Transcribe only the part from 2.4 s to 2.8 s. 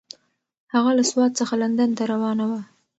وه.